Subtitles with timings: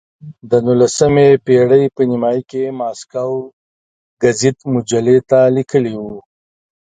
[0.49, 3.29] د نولسمې پېړۍ په نیمایي کې یې ماسکو
[4.21, 6.17] ګزیت مجلې ته لیکلي وو.